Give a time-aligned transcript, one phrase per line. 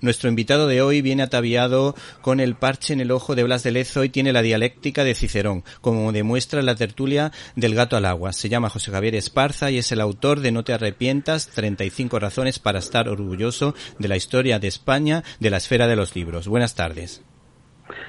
[0.00, 3.72] Nuestro invitado de hoy viene ataviado con el parche en el ojo de Blas de
[3.72, 8.32] Lezo y tiene la dialéctica de Cicerón, como demuestra la tertulia del gato al agua.
[8.32, 12.60] Se llama José Javier Esparza y es el autor de No te arrepientas, 35 razones
[12.60, 16.46] para estar orgulloso de la historia de España de la esfera de los libros.
[16.46, 17.22] Buenas tardes.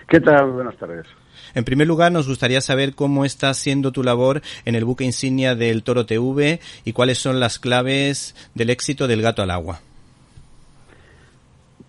[0.07, 0.51] ¿Qué tal?
[0.51, 1.07] Buenas tardes.
[1.55, 5.55] En primer lugar, nos gustaría saber cómo está siendo tu labor en el buque insignia
[5.55, 9.81] del Toro TV y cuáles son las claves del éxito del gato al agua.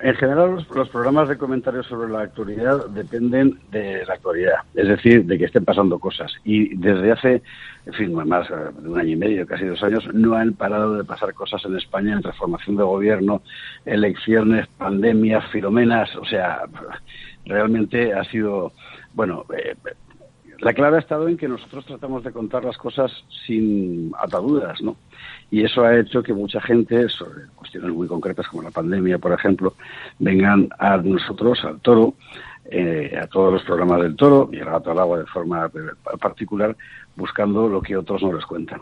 [0.03, 5.27] En general, los, programas de comentarios sobre la actualidad dependen de la actualidad, es decir,
[5.27, 6.33] de que estén pasando cosas.
[6.43, 7.43] Y desde hace,
[7.85, 11.05] en fin, más de un año y medio, casi dos años, no han parado de
[11.05, 13.43] pasar cosas en España en transformación de gobierno,
[13.85, 16.15] elecciones, pandemias, filomenas.
[16.17, 16.63] O sea,
[17.45, 18.73] realmente ha sido
[19.15, 19.75] bueno, eh,
[20.61, 23.11] la clave ha estado en que nosotros tratamos de contar las cosas
[23.47, 24.97] sin ataduras, ¿no?
[25.51, 29.33] Y eso ha hecho que mucha gente, sobre cuestiones muy concretas como la pandemia, por
[29.33, 29.75] ejemplo,
[30.19, 32.15] vengan a nosotros, al toro,
[32.67, 35.71] eh, a todos los programas del toro y al gato al agua de forma
[36.21, 36.77] particular,
[37.17, 38.81] buscando lo que otros no les cuentan.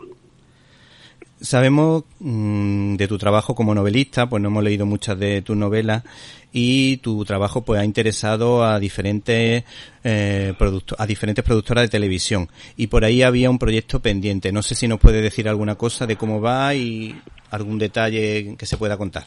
[1.41, 6.03] Sabemos mm, de tu trabajo como novelista, pues no hemos leído muchas de tus novelas
[6.51, 9.63] y tu trabajo pues ha interesado a diferentes
[10.03, 10.53] eh,
[10.97, 14.51] a diferentes productoras de televisión y por ahí había un proyecto pendiente.
[14.51, 17.15] No sé si nos puede decir alguna cosa de cómo va y
[17.51, 19.23] algún detalle que se pueda contar.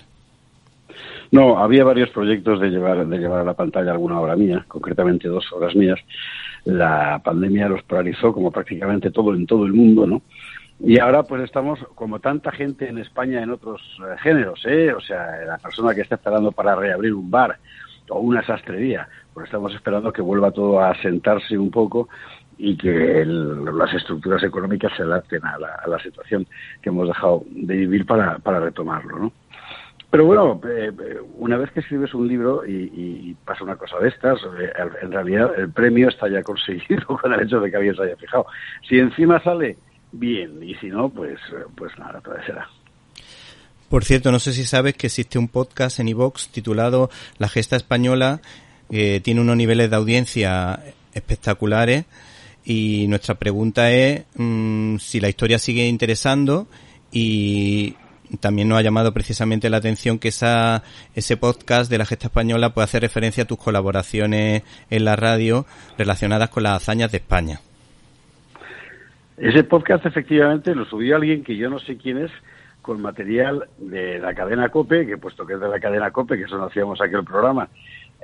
[1.31, 5.29] No, había varios proyectos de llevar de llevar a la pantalla alguna obra mía, concretamente
[5.29, 5.99] dos obras mías.
[6.65, 10.23] La pandemia los paralizó como prácticamente todo en todo el mundo, ¿no?
[10.85, 14.93] Y ahora pues estamos como tanta gente en España en otros eh, géneros, ¿eh?
[14.93, 17.57] O sea, la persona que está esperando para reabrir un bar
[18.09, 22.09] o una sastrería, pues estamos esperando que vuelva todo a sentarse un poco
[22.59, 25.57] y que las estructuras económicas se adapten a
[25.87, 26.47] la, situación
[26.83, 29.33] que hemos dejado de vivir para, para retomarlo, ¿no?
[30.11, 30.93] Pero bueno, eh,
[31.39, 35.53] una vez que escribes un libro y, pasa una cosa de estas, eh, en realidad
[35.57, 38.47] el premio está ya conseguido con el hecho de que alguien se haya fijado.
[38.87, 39.79] Si encima sale
[40.13, 41.39] bien, y si no, pues,
[41.75, 42.69] pues nada, todo será.
[43.89, 47.77] Por cierto, no sé si sabes que existe un podcast en iVox titulado La Gesta
[47.77, 48.41] Española,
[48.91, 50.81] que tiene unos niveles de audiencia
[51.13, 52.07] espectaculares
[52.65, 56.69] y nuestra pregunta es mm, si la historia sigue interesando
[57.11, 57.97] y
[58.41, 60.83] también nos ha llamado precisamente la atención que esa,
[61.15, 65.67] ese podcast de la Gesta Española puede hacer referencia a tus colaboraciones en la radio
[65.99, 67.61] relacionadas con las hazañas de España.
[69.37, 72.31] Ese podcast efectivamente lo subió alguien que yo no sé quién es,
[72.83, 76.45] con material de la cadena COPE, que puesto que es de la cadena COPE, que
[76.45, 77.69] eso no hacíamos aquel programa,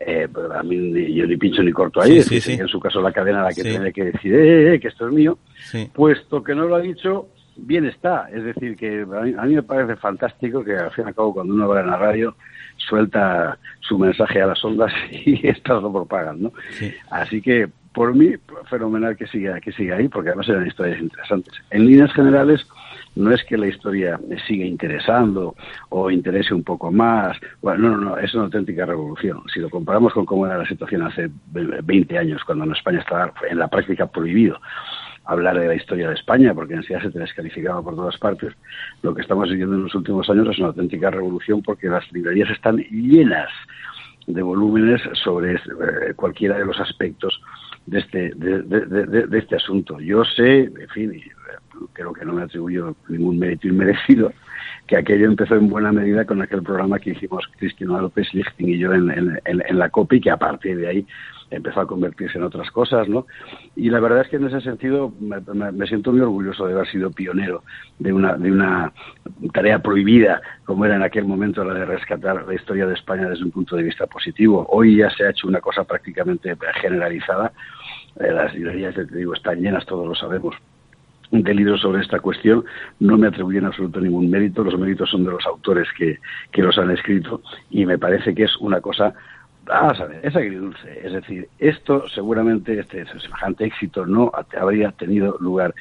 [0.01, 3.43] eh, pues a mí yo ni pincho ni corto ahí, en su caso la cadena
[3.43, 5.39] la que tiene que decir eh, eh, que esto es mío,
[5.95, 8.29] puesto que no lo ha dicho, bien está.
[8.33, 11.55] Es decir, que a mí, me parece fantástico que al fin y al cabo cuando
[11.55, 12.37] uno va en la radio
[12.77, 16.53] suelta su mensaje a las ondas y estas lo propagan, ¿no?
[17.11, 18.33] Así que por mí,
[18.71, 21.53] fenomenal que siga, que siga ahí, porque además eran historias interesantes.
[21.71, 22.65] En líneas generales,
[23.17, 25.57] no es que la historia me siga interesando
[25.89, 27.37] o interese un poco más.
[27.61, 29.43] Bueno, no, no, no, es una auténtica revolución.
[29.53, 33.33] Si lo comparamos con cómo era la situación hace 20 años, cuando en España estaba
[33.51, 34.61] en la práctica prohibido
[35.25, 38.55] hablar de la historia de España, porque en sí se te descalificaba por todas partes.
[39.03, 42.51] Lo que estamos viviendo en los últimos años es una auténtica revolución porque las librerías
[42.51, 43.51] están llenas
[44.29, 47.43] de volúmenes sobre eh, cualquiera de los aspectos
[47.89, 49.99] de este, de, este asunto.
[50.01, 51.13] Yo sé, en fin,
[51.95, 54.33] creo que no me atribuyo ningún mérito inmerecido,
[54.87, 58.79] que aquello empezó en buena medida con aquel programa que hicimos Cristina López Lichting y
[58.79, 61.07] yo en, en, la COPI, que a partir de ahí
[61.51, 63.27] empezó a convertirse en otras cosas, ¿no?
[63.75, 67.11] Y la verdad es que en ese sentido me, siento muy orgulloso de haber sido
[67.11, 67.63] pionero
[67.99, 68.93] de una, de una
[69.55, 73.45] tarea prohibida, como era en aquel momento la de rescatar la historia de España desde
[73.45, 74.67] un punto de vista positivo.
[74.69, 77.53] Hoy ya se ha hecho una cosa prácticamente generalizada eh,
[78.17, 80.55] las librerías, te digo, están llenas, todos lo sabemos,
[81.31, 82.65] de libros sobre esta cuestión.
[83.01, 86.19] No me atribuyen absoluto ningún mérito, los méritos son de los autores que,
[86.51, 89.15] que los han escrito y me parece que es una cosa
[89.71, 91.07] Ah, es agridulce.
[91.07, 95.75] Es decir, esto seguramente, este semejante éxito no habría tenido lugar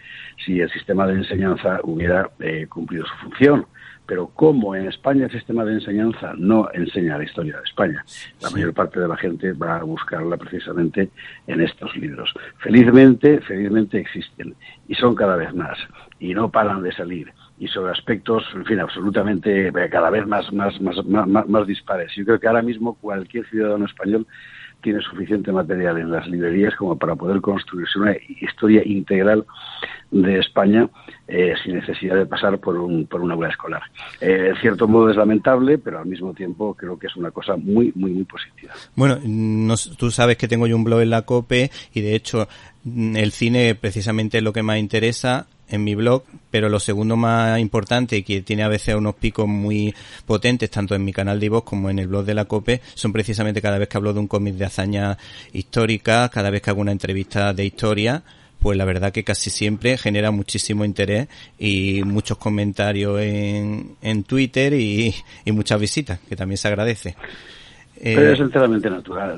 [0.46, 3.66] si el sistema de enseñanza hubiera eh, cumplido su función
[4.08, 8.04] pero como en España el sistema de enseñanza no enseña la historia de España,
[8.42, 11.10] la mayor parte de la gente va a buscarla precisamente
[11.46, 12.34] en estos libros.
[12.60, 14.56] Felizmente, felizmente existen
[14.88, 15.78] y son cada vez más
[16.20, 20.52] y no paran de salir y sobre aspectos, en fin, absolutamente eh, cada vez más,
[20.54, 22.14] más, más, más, más dispares.
[22.16, 24.28] Yo creo que ahora mismo cualquier ciudadano español
[24.82, 29.46] tiene suficiente material en las librerías como para poder construirse una historia integral
[30.12, 30.90] de España
[31.28, 33.82] eh, sin necesidad de pasar por, un, por una aula escolar.
[34.22, 37.58] Eh, en cierto modo es lamentable, pero al mismo tiempo creo que es una cosa
[37.58, 38.74] muy, muy, muy positiva.
[38.96, 39.18] Bueno,
[39.98, 42.48] tú sabes que tengo yo un blog en la COPE y de hecho
[42.86, 47.60] el cine precisamente es lo que más interesa en mi blog, pero lo segundo más
[47.60, 49.94] importante, que tiene a veces unos picos muy
[50.26, 53.12] potentes, tanto en mi canal de voz como en el blog de la COPE, son
[53.14, 55.18] precisamente cada vez que hablo de un cómic de hazaña
[55.54, 58.24] histórica, cada vez que hago una entrevista de historia,
[58.60, 61.28] pues la verdad que casi siempre genera muchísimo interés
[61.60, 65.14] y muchos comentarios en, en Twitter y,
[65.48, 67.16] muchas visitas, que también se agradece.
[68.02, 69.36] Pero es enteramente natural.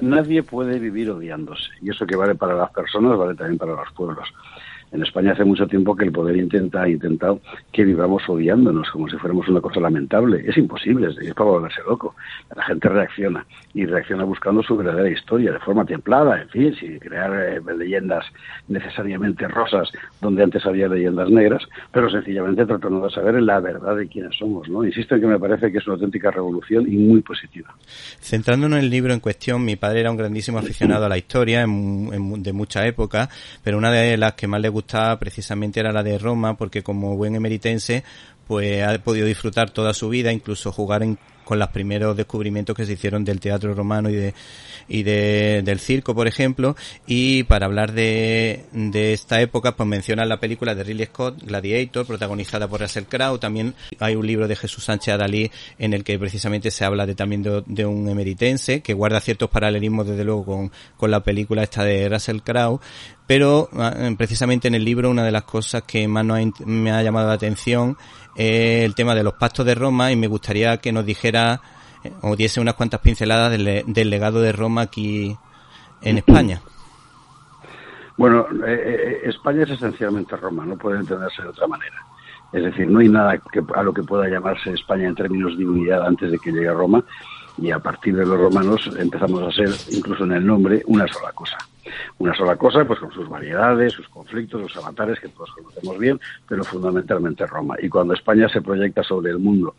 [0.00, 1.70] nadie puede vivir odiándose.
[1.82, 4.26] Y eso que vale para las personas, vale también para los pueblos.
[4.92, 7.40] En España hace mucho tiempo que el poder intenta, ha intentado
[7.72, 10.42] que vivamos odiándonos como si fuéramos una cosa lamentable.
[10.46, 12.14] Es imposible, es, para volverse loco.
[12.56, 16.98] La gente reacciona y reacciona buscando su verdadera historia de forma templada, en fin, sin
[16.98, 18.24] crear eh, leyendas
[18.68, 19.88] necesariamente rosas
[20.20, 21.62] donde antes había leyendas negras,
[21.92, 24.68] pero sencillamente tratando de saber la verdad de quiénes somos.
[24.68, 24.84] ¿no?
[24.84, 27.74] Insisto en que me parece que es una auténtica revolución y muy positiva.
[28.20, 31.60] Centrándonos en el libro en cuestión, mi padre era un grandísimo aficionado a la historia
[31.60, 33.28] de mucha época,
[33.62, 34.68] pero una de las que más le
[35.18, 38.04] precisamente era la de Roma, porque como buen emeritense,
[38.46, 41.02] pues ha podido disfrutar toda su vida, incluso jugar
[41.44, 44.34] con los primeros descubrimientos que se hicieron del teatro romano y de
[44.90, 50.24] y de, del circo, por ejemplo, y para hablar de, de esta época, pues menciona
[50.24, 54.56] la película de Ridley Scott, Gladiator, protagonizada por Russell Crowe, también hay un libro de
[54.56, 58.94] Jesús Sánchez Adalí en el que precisamente se habla de también de, un emeritense, que
[58.94, 62.80] guarda ciertos paralelismos desde luego con, con la película esta de Russell Crowe,
[63.30, 66.26] pero ah, precisamente en el libro una de las cosas que más
[66.66, 67.96] me ha llamado la atención
[68.34, 71.60] es el tema de los pactos de Roma y me gustaría que nos dijera
[72.02, 75.36] eh, o diese unas cuantas pinceladas del, legado de Roma aquí
[76.02, 76.60] en España.
[78.16, 82.04] Bueno, eh, eh, España es esencialmente Roma, no puede entenderse de otra manera.
[82.52, 85.64] Es decir, no hay nada que, a lo que pueda llamarse España en términos de
[85.64, 87.04] unidad antes de que llegue a Roma
[87.58, 91.30] y a partir de los romanos empezamos a ser, incluso en el nombre, una sola
[91.30, 91.58] cosa.
[92.18, 96.20] Una sola cosa, pues con sus variedades, sus conflictos, sus avatares que todos conocemos bien,
[96.48, 97.76] pero fundamentalmente Roma.
[97.80, 99.74] Y cuando España se proyecta sobre el mundo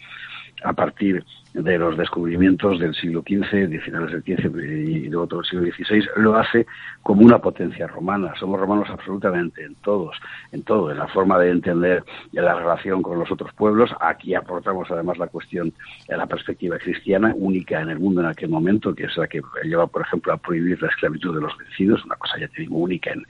[0.63, 5.45] a partir los descubrimientos del siglo XV, de finales del XV y luego todo el
[5.45, 6.65] siglo XVI, lo hace
[7.03, 8.33] como una potencia romana.
[8.39, 10.15] Somos romanos absolutamente en todos,
[10.51, 13.91] en todo, en la forma de entender la relación con los otros pueblos.
[13.99, 15.73] Aquí aportamos además la cuestión
[16.07, 19.41] de la perspectiva cristiana, única en el mundo en aquel momento, que es la que
[19.63, 22.77] lleva, por ejemplo, a prohibir la esclavitud de los vencidos, una cosa ya te digo
[22.77, 23.25] única en,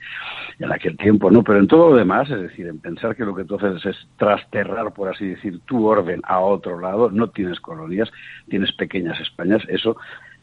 [0.58, 1.42] en aquel tiempo, ¿no?
[1.42, 4.92] Pero en todo lo demás, es decir, en pensar que lo que haces es trasterrar,
[4.92, 8.11] por así decir, tu orden a otro lado, no tienes colonias,
[8.48, 9.96] tienes pequeñas Españas, eso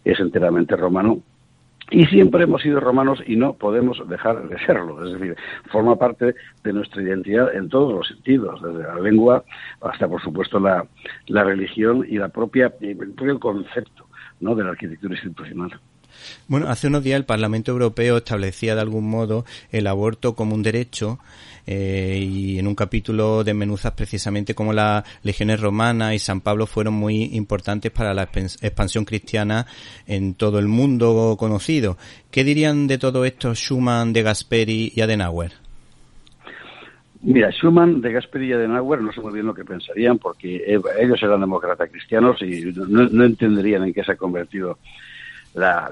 [0.04, 1.22] es enteramente romano
[1.92, 5.04] y siempre hemos sido romanos y no podemos dejar de serlo.
[5.06, 5.36] Es decir,
[5.72, 9.44] forma parte de nuestra identidad en todos los sentidos, desde la lengua
[9.82, 10.86] hasta, por supuesto, la,
[11.28, 14.08] la religión y la propia, el propio concepto
[14.40, 14.54] ¿no?
[14.56, 15.80] de la arquitectura institucional.
[16.48, 20.64] Bueno, hace unos días el Parlamento Europeo establecía de algún modo el aborto como un
[20.64, 21.20] derecho
[21.72, 26.66] eh, y en un capítulo de menuzas precisamente como las legiones romanas y San Pablo
[26.66, 29.68] fueron muy importantes para la expansión cristiana
[30.08, 31.98] en todo el mundo conocido.
[32.32, 35.52] ¿Qué dirían de todo esto Schumann, de Gasperi y Adenauer?
[37.22, 41.22] Mira, Schumann, de Gasperi y Adenauer no sé muy bien lo que pensarían porque ellos
[41.22, 44.80] eran demócratas cristianos y no entenderían en qué se ha convertido
[45.54, 45.90] la,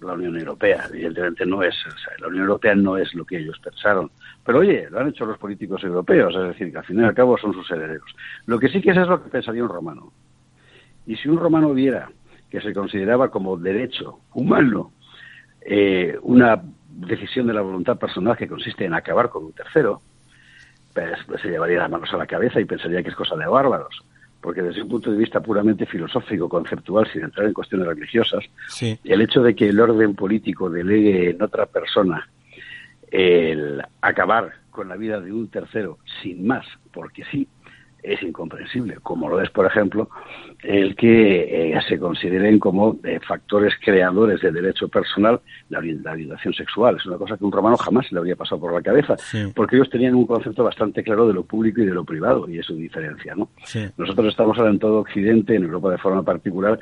[0.00, 0.86] la, Unión Europea.
[0.90, 1.74] Evidentemente no es,
[2.20, 4.10] la Unión Europea no es lo que ellos pensaron.
[4.44, 7.14] Pero oye, lo han hecho los políticos europeos, es decir, que al fin y al
[7.14, 8.14] cabo son sus herederos.
[8.46, 10.12] Lo que sí que es es lo que pensaría un romano.
[11.06, 12.08] Y si un romano viera
[12.50, 14.92] que se consideraba como derecho humano
[15.60, 20.02] eh, una decisión de la voluntad personal que consiste en acabar con un tercero,
[20.92, 24.04] pues se llevaría las manos a la cabeza y pensaría que es cosa de bárbaros
[24.44, 28.44] porque desde un punto de vista puramente filosófico, conceptual, sin entrar en cuestiones religiosas,
[29.02, 32.28] el hecho de que el orden político delegue en otra persona
[33.10, 37.48] el acabar con la vida de un tercero sin más, porque sí,
[38.04, 40.10] es incomprensible, como lo es, por ejemplo,
[40.62, 46.96] el que eh, se consideren como eh, factores creadores de derecho personal la, orientación sexual.
[46.96, 49.16] Es una cosa que un romano jamás le habría pasado por la cabeza,
[49.54, 52.58] porque ellos tenían un concepto bastante claro de lo público y de lo privado, y
[52.58, 53.34] es su diferencia.
[53.34, 53.48] ¿no?
[53.96, 56.78] Nosotros estamos ahora en todo Occidente, en Europa de forma particular,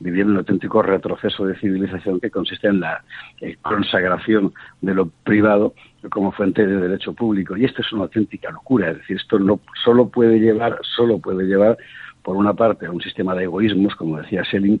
[0.00, 3.02] viviendo un auténtico retroceso de civilización que consiste en la
[3.40, 5.74] eh, consagración de lo privado
[6.10, 7.56] como fuente de derecho público.
[7.56, 8.90] Y esto es una auténtica locura.
[8.90, 11.76] Es decir, esto no solo puede llevar, solo puede llevar,
[12.22, 14.80] por una parte, a un sistema de egoísmos, como decía Schelling,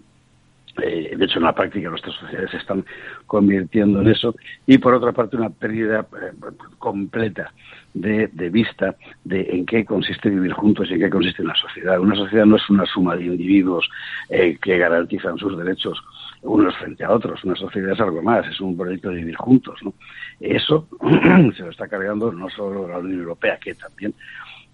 [0.82, 2.84] eh, de hecho, en la práctica nuestras sociedades se están
[3.26, 4.34] convirtiendo en eso.
[4.66, 6.32] Y por otra parte, una pérdida eh,
[6.78, 7.52] completa
[7.92, 12.00] de, vista de en qué consiste vivir juntos y en qué consiste una sociedad.
[12.00, 13.88] Una sociedad no es una suma de individuos
[14.28, 16.02] eh, que garantizan sus derechos
[16.44, 17.42] unos frente a otros.
[17.44, 19.80] Una sociedad es algo más, es un proyecto de vivir juntos.
[19.82, 19.94] ¿no?
[20.40, 20.88] Eso
[21.56, 24.14] se lo está cargando no solo la Unión Europea, que también,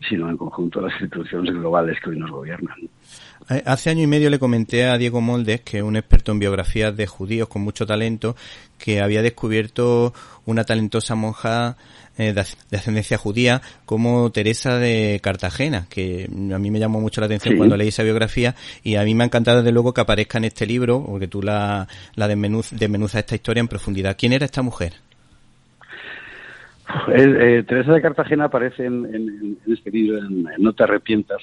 [0.08, 2.76] sino en conjunto las instituciones globales que hoy nos gobiernan.
[3.48, 6.38] Eh, hace año y medio le comenté a Diego Moldes, que es un experto en
[6.38, 8.36] biografías de judíos con mucho talento,
[8.78, 10.12] que había descubierto
[10.46, 11.76] una talentosa monja
[12.18, 17.26] eh, de ascendencia judía como Teresa de Cartagena, que a mí me llamó mucho la
[17.26, 20.38] atención cuando leí esa biografía y a mí me ha encantado desde luego que aparezca
[20.38, 24.16] en este libro, porque tú la, la desmenuzas esta historia en profundidad.
[24.18, 24.94] ¿Quién era esta mujer?
[27.08, 31.38] Eh, Teresa de Cartagena aparece en, este libro, en, No te arrepientas,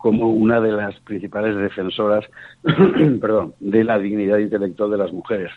[0.00, 2.24] como una de las principales defensoras
[3.20, 5.52] perdón, de la dignidad intelectual de las mujeres.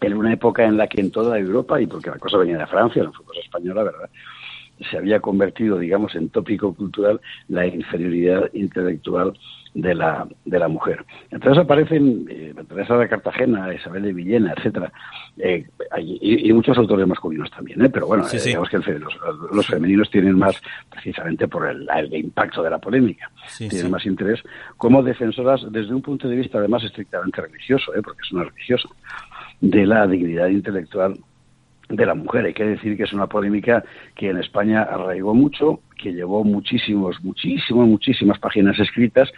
[0.00, 2.66] En una época en la que en toda Europa, y porque la cosa venía de
[2.66, 4.10] Francia, no fue cosa española, ¿verdad?
[4.90, 9.32] se había convertido, digamos, en tópico cultural la inferioridad intelectual
[9.76, 11.04] de la, de la mujer.
[11.30, 14.90] Entonces aparecen eh, Teresa de Cartagena, Isabel de Villena, etcétera,
[15.36, 15.66] eh,
[15.98, 17.90] y, muchos autores masculinos también, ¿eh?
[17.90, 20.58] pero bueno, eh, digamos que los, femeninos tienen más,
[20.90, 24.42] precisamente por el, impacto de la polémica, tienen más interés
[24.78, 28.00] como defensoras desde un punto de vista además estrictamente religioso, ¿eh?
[28.02, 28.88] porque es una religiosa,
[29.60, 31.18] de la dignidad intelectual
[31.88, 32.46] de la mujer.
[32.46, 37.22] Hay que decir que es una polémica que en España arraigó mucho, que llevó muchísimos,
[37.22, 39.30] muchísimas, muchísimas páginas escritas,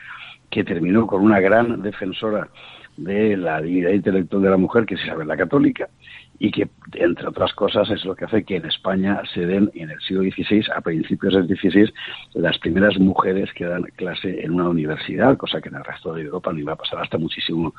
[0.50, 2.48] que terminó con una gran defensora
[2.96, 5.88] de la dignidad intelectual de la mujer, que es Isabel la Católica,
[6.40, 9.90] y que, entre otras cosas, es lo que hace que en España se den, en
[9.90, 11.92] el siglo XVI, a principios del XVI,
[12.34, 16.22] las primeras mujeres que dan clase en una universidad, cosa que en el resto de
[16.22, 17.74] Europa no iba a pasar hasta muchísimo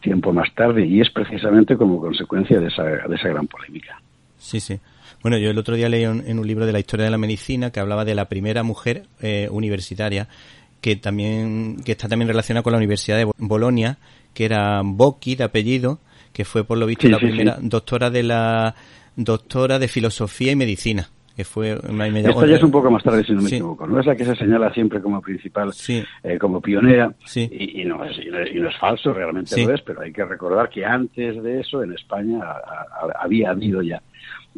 [0.00, 4.00] tiempo más tarde, y es precisamente como consecuencia de esa, de esa gran polémica.
[4.38, 4.80] Sí, sí.
[5.22, 7.70] Bueno, yo el otro día leí en un libro de la historia de la medicina
[7.70, 10.28] que hablaba de la primera mujer eh, universitaria
[10.80, 13.98] que también que está también relacionada con la Universidad de Bolonia,
[14.34, 15.98] que era Bocchi de apellido,
[16.32, 18.74] que fue por lo visto la primera doctora de la
[19.16, 23.24] doctora de filosofía y medicina que fue me, Esta ya es un poco más tarde
[23.24, 26.60] si no me equivoco no es la que se señala siempre como principal eh, como
[26.60, 27.14] pionera.
[27.34, 30.84] Y, no es, y, no es, falso realmente lo es pero hay que recordar que
[30.84, 32.40] antes de eso en España
[33.18, 34.02] había habido ya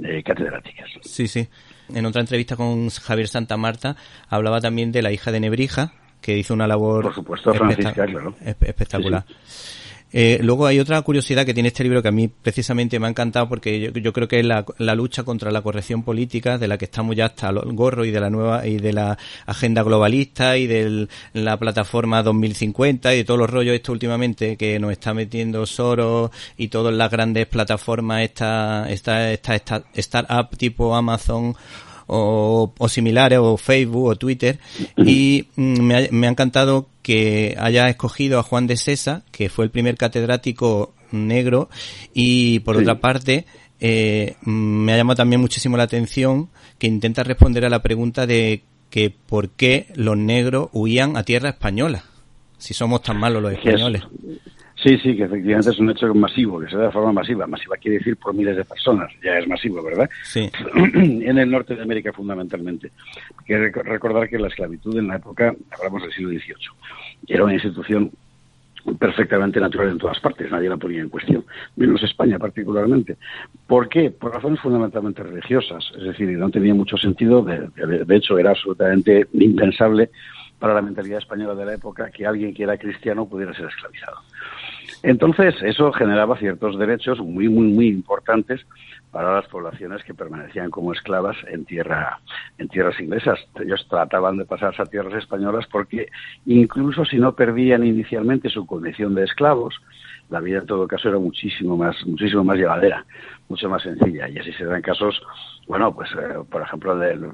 [0.02, 0.88] eh, catedráticas.
[1.02, 1.46] Sí sí.
[1.94, 3.96] En otra entrevista con Javier Santa Marta
[4.28, 7.52] hablaba también de la hija de Nebrija que hizo una labor Por supuesto,
[8.40, 9.24] espectacular.
[10.14, 13.10] Eh, luego hay otra curiosidad que tiene este libro que a mí precisamente me ha
[13.10, 16.84] encantado porque yo, creo que es la, lucha contra la corrección política de la que
[16.84, 20.66] estamos ya hasta el gorro y de la nueva y de la agenda globalista y
[20.66, 25.64] de la plataforma 2050 y de todos los rollos esto últimamente que nos está metiendo
[25.64, 31.56] Soros y todas las grandes plataformas esta esta esta, esta startup tipo Amazon
[32.14, 34.58] o, similares, o Facebook o Twitter,
[34.96, 39.48] y mm, me ha, me ha encantado que haya escogido a Juan de Sesa, que
[39.48, 41.68] fue el primer catedrático negro,
[42.14, 43.46] y por otra parte,
[43.80, 48.62] eh, me ha llamado también muchísimo la atención que intenta responder a la pregunta de
[48.90, 52.04] que por qué los negros huían a tierra española,
[52.58, 54.02] si somos tan malos los españoles.
[54.82, 57.46] Sí, sí, que efectivamente es un hecho masivo, que se da de forma masiva.
[57.46, 60.10] Masiva quiere decir por miles de personas, ya es masivo, ¿verdad?
[60.24, 60.50] Sí.
[60.74, 62.90] en el norte de América fundamentalmente.
[63.38, 66.54] Hay que recordar que la esclavitud en la época, hablamos del siglo XVIII,
[67.28, 68.10] era una institución
[68.98, 71.44] perfectamente natural en todas partes, nadie la ponía en cuestión,
[71.76, 73.16] menos España particularmente.
[73.68, 74.10] ¿Por qué?
[74.10, 79.28] Por razones fundamentalmente religiosas, es decir, no tenía mucho sentido, de, de hecho era absolutamente
[79.34, 80.10] impensable
[80.62, 84.18] para la mentalidad española de la época que alguien que era cristiano pudiera ser esclavizado.
[85.02, 88.64] Entonces, eso generaba ciertos derechos muy, muy, muy importantes
[89.10, 92.20] para las poblaciones que permanecían como esclavas en tierra,
[92.58, 93.38] en tierras inglesas.
[93.60, 96.08] Ellos trataban de pasarse a tierras españolas porque
[96.46, 99.74] incluso si no perdían inicialmente su condición de esclavos,
[100.30, 103.04] la vida en todo caso era muchísimo más, muchísimo más llevadera,
[103.50, 104.30] mucho más sencilla.
[104.30, 105.20] Y así se dan casos,
[105.68, 107.32] bueno, pues eh, por ejemplo el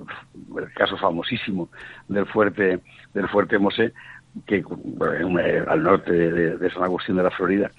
[0.75, 1.69] caso famosísimo
[2.09, 2.81] del fuerte,
[3.15, 3.93] del fuerte Mosé,
[4.47, 7.70] que eh, al norte de, San Agustín de la Florida,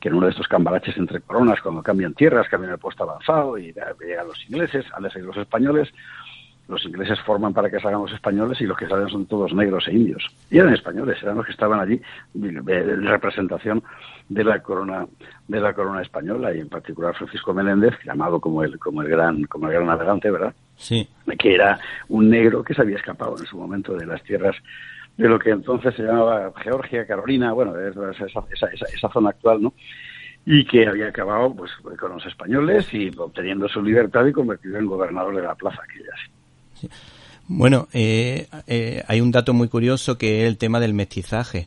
[0.00, 3.58] que en uno de estos cambalaches entre coronas, cuando cambian tierras, cambian el puesto avanzado
[3.58, 5.92] y llegan los ingleses, han de seguir los españoles,
[6.68, 9.88] los ingleses forman para que salgan los españoles y los que salen son todos negros
[9.88, 10.28] e indios.
[10.50, 12.00] Y eran españoles, eran los que estaban allí
[12.34, 13.82] en representación
[14.28, 15.06] de la corona
[15.48, 19.44] de la corona española y en particular Francisco Menéndez, llamado como el como el gran
[19.44, 20.54] como el gran navegante, ¿verdad?
[20.76, 21.08] Sí.
[21.38, 24.54] Que era un negro que se había escapado en su momento de las tierras
[25.18, 29.74] de lo que entonces se llamaba Georgia, Carolina, bueno, esa, esa, esa, zona actual, ¿no?
[30.46, 34.86] y que había acabado pues con los españoles y obteniendo su libertad y convertido en
[34.86, 36.12] gobernador de la plaza aquella.
[36.74, 36.88] Sí.
[37.48, 41.66] Bueno, eh, eh, hay un dato muy curioso que es el tema del mestizaje.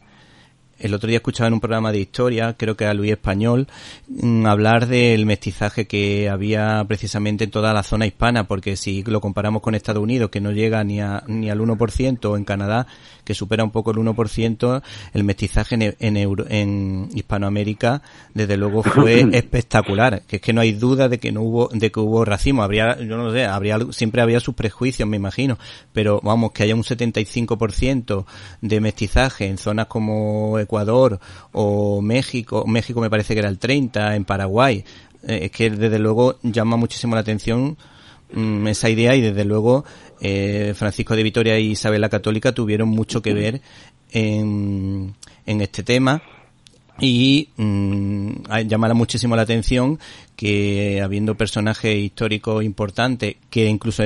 [0.81, 3.67] El otro día escuchaba en un programa de historia, creo que a Luis Español,
[4.07, 9.21] mm, hablar del mestizaje que había precisamente en toda la zona hispana, porque si lo
[9.21, 12.87] comparamos con Estados Unidos, que no llega ni, a, ni al 1%, o en Canadá,
[13.23, 14.81] que supera un poco el 1%,
[15.13, 18.01] el mestizaje en, en, en Hispanoamérica,
[18.33, 21.91] desde luego fue espectacular, que es que no hay duda de que no hubo, de
[21.91, 25.59] que hubo racismo, habría, yo no sé, habría, siempre había sus prejuicios, me imagino,
[25.93, 28.25] pero vamos, que haya un 75%
[28.61, 30.70] de mestizaje en zonas como Ecuador
[31.51, 34.83] o México, México me parece que era el 30, en Paraguay,
[35.27, 37.77] eh, es que desde luego llama muchísimo la atención
[38.33, 39.85] mm, esa idea y desde luego
[40.19, 43.61] eh, Francisco de Vitoria y Isabel la Católica tuvieron mucho que ver
[44.11, 45.13] en,
[45.45, 46.21] en este tema
[46.99, 49.99] y mm, llamará muchísimo la atención
[50.35, 54.03] que habiendo personajes históricos importantes que incluso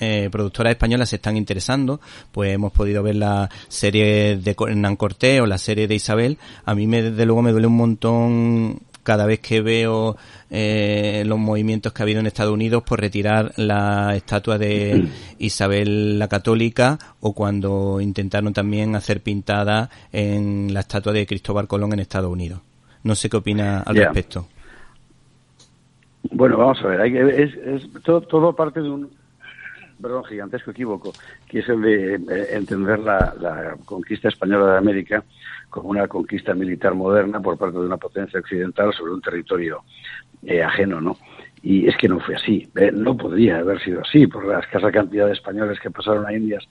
[0.00, 2.00] eh, productoras españolas se están interesando,
[2.32, 6.38] pues hemos podido ver la serie de Hernán Cortés o la serie de Isabel.
[6.64, 10.18] A mí me, desde luego me duele un montón cada vez que veo
[10.50, 16.18] eh, los movimientos que ha habido en Estados Unidos por retirar la estatua de Isabel
[16.18, 22.00] la Católica o cuando intentaron también hacer pintada en la estatua de Cristóbal Colón en
[22.00, 22.60] Estados Unidos.
[23.02, 24.46] No sé qué opina al respecto.
[26.30, 29.08] Bueno, vamos a ver, hay, es, es todo, todo parte de un,
[30.00, 31.12] perdón, gigantesco equívoco,
[31.46, 35.24] que es el de eh, entender la, conquista española de América
[35.68, 39.82] como una conquista militar moderna por parte de una potencia occidental sobre un territorio
[40.42, 41.16] eh, ajeno, ¿no?
[41.62, 44.92] Y es que no fue así, eh, no podría haber sido así por la escasa
[44.92, 46.66] cantidad de españoles que pasaron a Indias.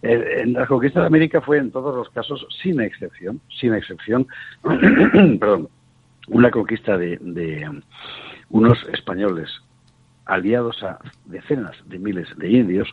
[0.00, 4.26] la conquista de América fue en todos los casos, sin excepción, sin excepción,
[5.40, 5.68] perdón,
[6.28, 7.68] una conquista de, de
[8.50, 9.50] unos españoles
[10.28, 12.88] aliados a decenas de miles de indios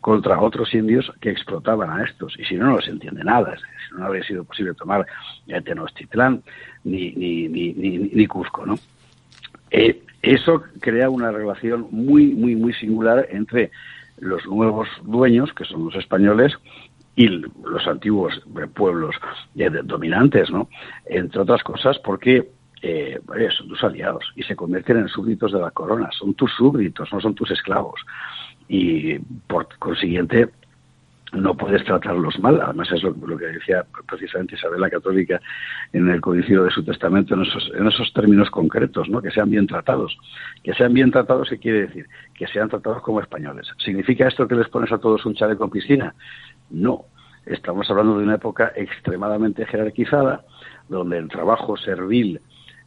[0.00, 2.38] contra otros indios que explotaban a estos.
[2.38, 3.56] Y si no, no se entiende nada.
[3.56, 5.06] Si no, habría sido posible tomar
[5.64, 6.42] Tenochtitlán
[6.84, 8.78] ni, ni, ni, ni, ni Cusco, ¿no?
[9.70, 13.70] Eh, eso crea una relación muy, muy, muy singular entre
[14.18, 16.52] los nuevos dueños, que son los españoles,
[17.16, 18.40] y los antiguos
[18.74, 19.14] pueblos
[19.84, 20.68] dominantes, ¿no?
[21.06, 22.48] Entre otras cosas porque
[22.82, 23.20] eh,
[23.56, 26.10] son tus aliados y se convierten en súbditos de la corona.
[26.12, 28.00] Son tus súbditos, no son tus esclavos.
[28.68, 30.50] Y por consiguiente,
[31.32, 32.60] no puedes tratarlos mal.
[32.60, 35.40] Además, es lo, que decía precisamente Isabel la Católica
[35.92, 39.20] en el código de su testamento, en esos, en esos términos concretos, ¿no?
[39.20, 40.16] que sean bien tratados.
[40.62, 42.06] Que sean bien tratados, ¿qué quiere decir?
[42.34, 43.68] Que sean tratados como españoles.
[43.78, 46.14] ¿Significa esto que les pones a todos un chaleco en piscina?
[46.70, 47.04] No.
[47.46, 50.44] Estamos hablando de una época extremadamente jerarquizada,
[50.88, 52.40] donde el trabajo servil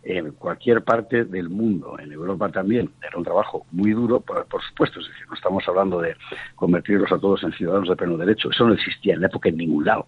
[0.03, 2.91] en cualquier parte del mundo, en Europa también.
[3.01, 6.15] Era un trabajo muy duro, por, supuesto, es decir, no estamos hablando de
[6.55, 9.57] convertirlos a todos en ciudadanos de pleno derecho, eso no existía en la época en
[9.57, 10.07] ningún lado.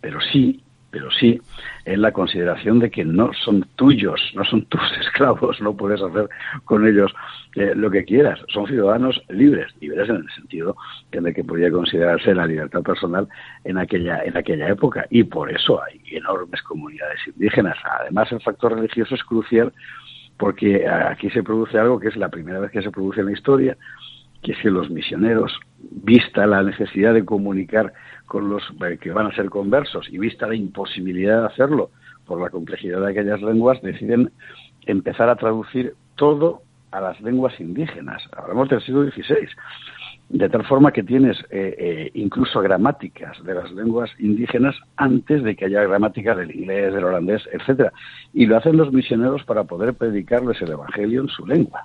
[0.00, 1.40] Pero sí pero sí
[1.84, 6.28] en la consideración de que no son tuyos, no son tus esclavos, no puedes hacer
[6.64, 7.12] con ellos
[7.56, 10.76] eh, lo que quieras, son ciudadanos libres, libres en el sentido
[11.12, 13.28] en el que podía considerarse la libertad personal
[13.64, 17.76] en aquella, en aquella época, y por eso hay enormes comunidades indígenas.
[18.00, 19.72] Además, el factor religioso es crucial
[20.36, 23.32] porque aquí se produce algo que es la primera vez que se produce en la
[23.32, 23.76] historia,
[24.42, 27.92] que es los misioneros, vista la necesidad de comunicar
[28.26, 31.90] con los eh, que van a ser conversos y vista la imposibilidad de hacerlo
[32.26, 34.30] por la complejidad de aquellas lenguas, deciden
[34.86, 38.22] empezar a traducir todo a las lenguas indígenas.
[38.36, 39.48] Hablamos del siglo XVI.
[40.28, 45.56] De tal forma que tienes eh, eh, incluso gramáticas de las lenguas indígenas antes de
[45.56, 47.92] que haya gramáticas del inglés, del holandés, etcétera.
[48.32, 51.84] Y lo hacen los misioneros para poder predicarles el Evangelio en su lengua.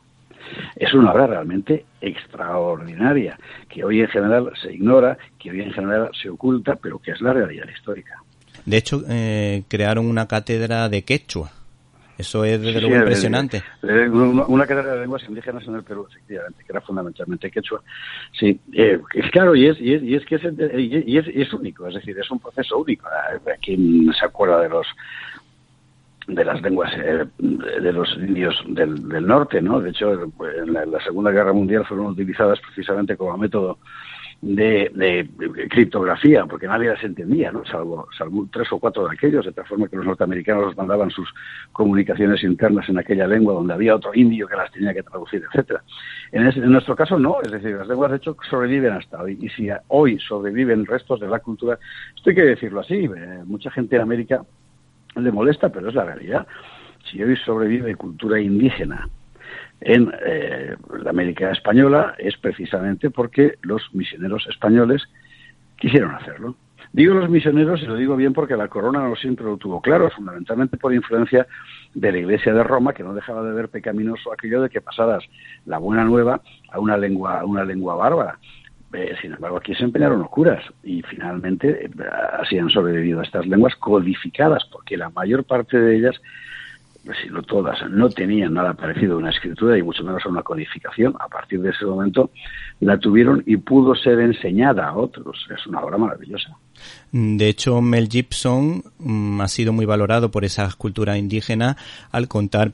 [0.76, 3.38] Es una obra realmente extraordinaria,
[3.70, 7.22] que hoy en general se ignora, que hoy en general se oculta, pero que es
[7.22, 8.22] la realidad histórica.
[8.66, 11.52] De hecho, eh, crearon una cátedra de quechua.
[12.18, 13.62] Eso es desde luego impresionante.
[13.84, 17.82] una, cátedra de lenguas indígenas en el Perú, efectivamente, que era fundamentalmente quechua.
[18.40, 20.44] Sí, eh, es claro, y es, y es, y es que es,
[20.78, 23.10] y es, es, único, es decir, es un proceso único.
[23.62, 24.88] ¿Quién se acuerda de los
[26.28, 29.80] de las lenguas eh, de los indios del, norte, ¿no?
[29.80, 33.78] De hecho, en la, Segunda Guerra Mundial fueron utilizadas precisamente como método
[34.42, 35.28] de,
[35.70, 37.66] criptografía, porque nadie las entendía, ¿no?
[37.66, 41.30] Salvo, salvo tres o cuatro de aquellos, de tal forma que los norteamericanos mandaban sus
[41.72, 45.84] comunicaciones internas en aquella lengua donde había otro indio que las tenía que traducir, etcétera.
[46.32, 49.50] En, en nuestro caso no, es decir, las lenguas de hecho sobreviven hasta hoy, y
[49.50, 51.80] si hoy sobreviven restos de la cultura,
[52.16, 54.42] esto hay que decirlo así, eh, mucha gente en América
[55.16, 56.48] le molesta, pero es la realidad.
[57.10, 59.08] Si hoy sobrevive cultura indígena
[59.82, 65.04] en eh, la América española es precisamente porque los misioneros españoles
[65.78, 66.56] quisieron hacerlo.
[66.94, 70.10] Digo los misioneros y lo digo bien porque la corona no siempre lo tuvo claro,
[70.12, 71.46] fundamentalmente por influencia
[71.94, 75.24] de la Iglesia de Roma, que no dejaba de ver pecaminoso aquello de que pasadas
[75.66, 78.40] la buena nueva a una lengua, a una lengua bárbara.
[78.96, 81.90] Eh, sin embargo, aquí se empeñaron los curas y finalmente eh,
[82.40, 86.16] así han sobrevivido a estas lenguas codificadas, porque la mayor parte de ellas,
[87.04, 90.30] pues, si no todas, no tenían nada parecido a una escritura y mucho menos a
[90.30, 91.14] una codificación.
[91.20, 92.32] A partir de ese momento
[92.80, 95.46] la tuvieron y pudo ser enseñada a otros.
[95.54, 96.56] Es una obra maravillosa.
[97.12, 101.76] De hecho, Mel Gibson mm, ha sido muy valorado por esa cultura indígena
[102.12, 102.74] al contar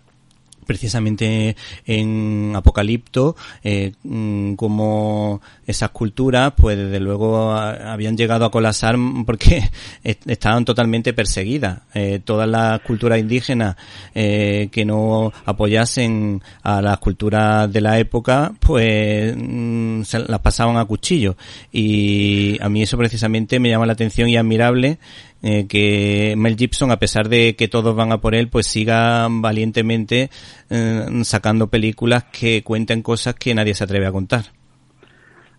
[0.66, 8.96] precisamente en Apocalipto, eh, mm, como esas culturas, pues desde luego habían llegado a colapsar
[9.26, 9.70] porque
[10.04, 11.80] estaban totalmente perseguidas.
[11.94, 13.76] Eh, todas las culturas indígenas
[14.14, 20.78] eh, que no apoyasen a las culturas de la época, pues mm, se las pasaban
[20.78, 21.36] a cuchillo.
[21.72, 25.00] Y a mí eso precisamente me llama la atención y admirable
[25.44, 29.28] eh, que Mel Gibson, a pesar de que todos van a por él, pues siga
[29.30, 30.30] valientemente
[30.70, 34.46] eh, sacando películas que cuenten cosas que nadie se atreve a contar.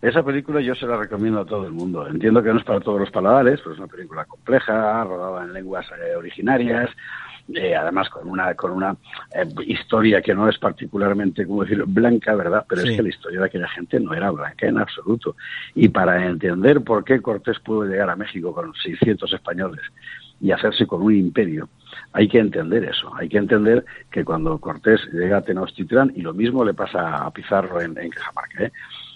[0.03, 2.07] Esa película yo se la recomiendo a todo el mundo.
[2.09, 5.53] Entiendo que no es para todos los paladares, pero es una película compleja, rodada en
[5.53, 6.91] lenguas eh, originarias,
[7.55, 8.97] eh, además con una con una
[9.35, 12.65] eh, historia que no es particularmente, como decir, blanca, ¿verdad?
[12.69, 15.37] Pero es que la historia de aquella gente no era blanca en absoluto.
[15.75, 19.83] Y para entender por qué Cortés pudo llegar a México con 600 españoles
[20.41, 21.69] y hacerse con un imperio,
[22.13, 23.13] hay que entender eso.
[23.17, 27.31] Hay que entender que cuando Cortés llega a Tenochtitlán, y lo mismo le pasa a
[27.31, 28.73] Pizarro en, en Cajamarca, ¿eh?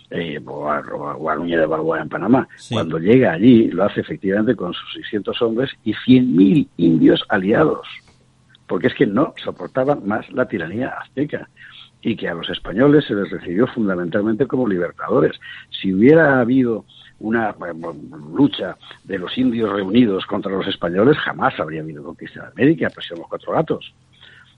[0.08, 2.46] Eh, o, a, o, Núñez de Balboa en Panamá.
[2.70, 7.88] Cuando llega allí, lo hace efectivamente con sus 600 hombres y 100.000 indios aliados
[8.66, 11.48] porque es que no soportaban más la tiranía azteca
[12.02, 15.38] y que a los españoles se les recibió fundamentalmente como libertadores.
[15.70, 16.84] Si hubiera habido
[17.18, 17.54] una
[18.32, 23.06] lucha de los indios reunidos contra los españoles, jamás habría habido conquista de América, pues
[23.06, 23.94] somos cuatro gatos.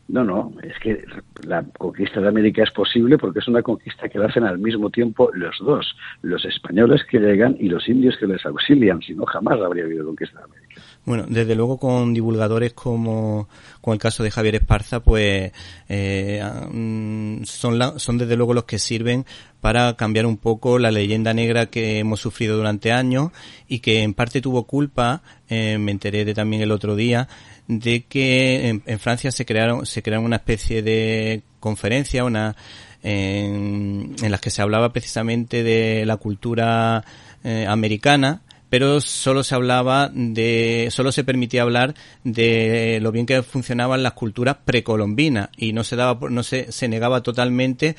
[0.08, 1.04] No, no, es que
[1.46, 4.88] la conquista de América es posible porque es una conquista que la hacen al mismo
[4.88, 9.26] tiempo los dos, los españoles que llegan y los indios que les auxilian, si no
[9.26, 10.67] jamás habría habido conquista de América.
[11.08, 13.48] Bueno, desde luego con divulgadores como
[13.80, 15.52] con el caso de Javier Esparza, pues
[15.88, 19.24] eh, mm, son, son desde luego los que sirven
[19.62, 23.30] para cambiar un poco la leyenda negra que hemos sufrido durante años
[23.68, 27.26] y que en parte tuvo culpa, eh, me enteré de también el otro día,
[27.68, 32.54] de que en, Francia se crearon, se crearon una especie de conferencia, una,
[33.02, 37.02] en, las que se hablaba precisamente de la cultura
[37.44, 43.42] eh, americana, pero solo se hablaba de, solo se permitía hablar de lo bien que
[43.42, 47.96] funcionaban las culturas precolombinas y no se daba, no se, se negaba totalmente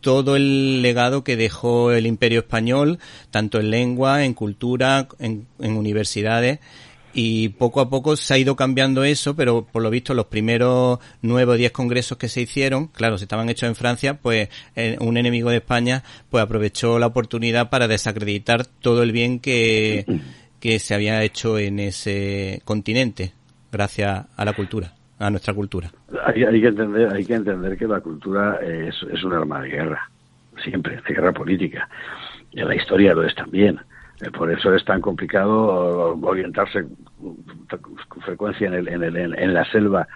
[0.00, 2.98] todo el legado que dejó el Imperio español,
[3.30, 6.60] tanto en lengua, en cultura, en, en universidades
[7.12, 10.98] y poco a poco se ha ido cambiando eso, pero por lo visto los primeros
[11.22, 14.96] nueve o diez congresos que se hicieron, claro, se estaban hechos en Francia, pues eh,
[15.00, 20.04] un enemigo de España pues aprovechó la oportunidad para desacreditar todo el bien que,
[20.60, 23.32] que se había hecho en ese continente
[23.72, 25.90] gracias a la cultura, a nuestra cultura.
[26.24, 30.10] Hay, hay que entender, hay que entender que la cultura es, un arma de guerra,
[30.62, 31.88] siempre, de guerra política.
[32.52, 33.80] Y la historia lo es también
[34.36, 36.86] por eso es tan complicado orientarse
[37.18, 40.06] con frecuencia en, el, en, el, en la selva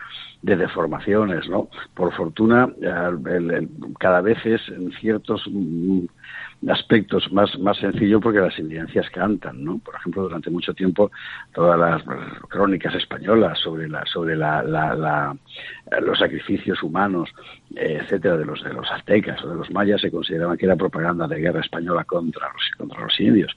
[0.45, 1.69] de deformaciones, ¿no?
[1.95, 2.69] Por fortuna,
[3.99, 6.05] cada vez es en ciertos mm,
[6.69, 9.79] aspectos más, más sencillo porque las evidencias cantan, ¿no?
[9.79, 11.11] Por ejemplo, durante mucho tiempo
[11.55, 12.03] todas las
[12.51, 15.35] crónicas españolas sobre la, sobre la, la,
[16.01, 17.31] los sacrificios humanos,
[17.75, 21.27] etcétera, de los de los aztecas o de los mayas se consideraban que era propaganda
[21.27, 23.57] de guerra española contra los, contra los indios.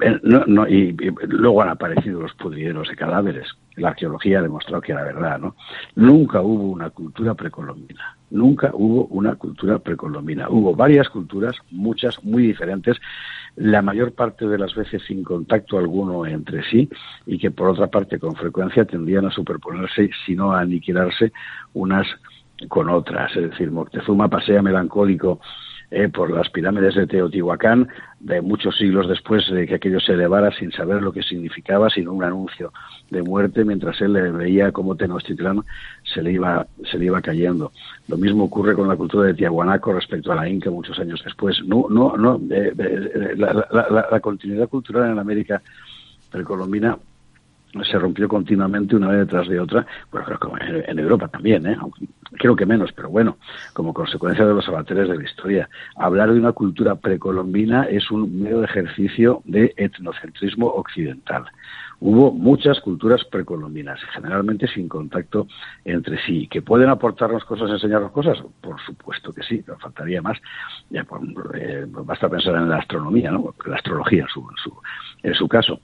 [0.00, 0.96] Eh, no, no, y,
[1.28, 3.48] luego han aparecido los pudrideros de cadáveres.
[3.76, 5.56] La arqueología ha demostrado que era verdad, ¿no?
[5.94, 10.48] Nunca hubo una cultura precolombina Nunca hubo una cultura precolombina.
[10.48, 12.96] Hubo varias culturas, muchas, muy diferentes,
[13.54, 16.90] la mayor parte de las veces sin contacto alguno entre sí
[17.24, 21.32] y que por otra parte con frecuencia tendían a superponerse, si no a aniquilarse,
[21.74, 22.06] unas
[22.68, 23.34] con otras.
[23.36, 25.40] Es decir, Moctezuma pasea melancólico
[25.90, 30.50] eh, por las pirámides de Teotihuacán, de muchos siglos después de que aquello se elevara
[30.50, 32.72] sin saber lo que significaba, sino un anuncio
[33.08, 35.62] de muerte, mientras él veía cómo Tenochtitlán
[36.02, 37.70] se le iba, se le iba cayendo.
[38.08, 41.62] Lo mismo ocurre con la cultura de Tiahuanaco respecto a la Inca muchos años después.
[41.64, 45.62] No, no, no, eh, eh, la, continuidad cultural en América
[46.32, 46.98] precolombina
[47.84, 51.76] se rompió continuamente una vez detrás de otra, bueno, creo que en Europa también, ¿eh?
[52.32, 53.38] creo que menos, pero bueno,
[53.72, 55.68] como consecuencia de los avatares de la historia.
[55.96, 61.44] Hablar de una cultura precolombina es un mero ejercicio de etnocentrismo occidental.
[61.98, 65.46] Hubo muchas culturas precolombinas, generalmente sin contacto
[65.84, 66.46] entre sí.
[66.48, 68.38] ¿Que pueden aportarnos cosas, enseñarnos cosas?
[68.60, 70.38] Por supuesto que sí, pero faltaría más.
[70.90, 71.22] Ya, por,
[71.54, 73.54] eh, basta pensar en la astronomía, ¿no?
[73.64, 74.46] la astrología su,
[75.22, 75.80] en su caso.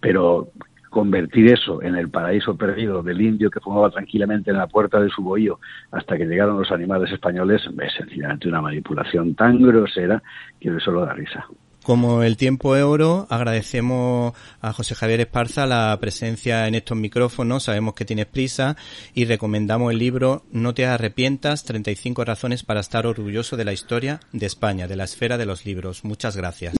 [0.00, 0.52] Pero
[0.90, 5.10] convertir eso en el paraíso perdido del indio que fumaba tranquilamente en la puerta de
[5.10, 5.58] su bohío
[5.90, 10.22] hasta que llegaron los animales españoles es sencillamente una manipulación tan grosera
[10.60, 11.46] que solo da risa.
[11.86, 17.62] Como el tiempo es oro, agradecemos a José Javier Esparza la presencia en estos micrófonos,
[17.62, 18.76] sabemos que tienes prisa
[19.14, 24.18] y recomendamos el libro No te arrepientas, 35 razones para estar orgulloso de la historia
[24.32, 26.04] de España, de la esfera de los libros.
[26.04, 26.74] Muchas gracias.